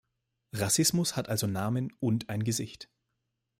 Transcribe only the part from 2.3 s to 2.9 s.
Gesicht.